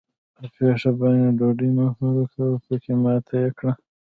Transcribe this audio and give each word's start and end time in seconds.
په 0.35 0.43
پښو 0.53 0.89
باندې 0.99 1.35
ډوډۍ 1.39 1.69
مه 1.77 1.85
پورې 1.97 2.23
کوه؛ 2.33 2.53
پکې 2.65 2.93
ماته 3.03 3.33
يې 3.43 3.49
کړه. 3.57 3.73